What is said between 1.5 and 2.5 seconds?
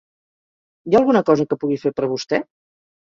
que pugui fer per vostè?